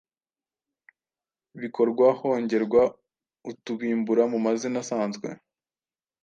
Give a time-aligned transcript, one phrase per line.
[1.61, 2.83] bikorwa hongerwa
[3.51, 5.27] utubimbura mu mazina asanzwe